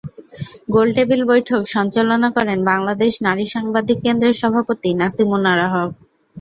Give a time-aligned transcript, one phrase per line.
[0.69, 5.91] গোলটেবিল বৈঠক সঞ্চালনা করেন বাংলাদেশ নারী সাংবাদিক কেন্দ্রের সভাপতি নাসিমুন আরা হক।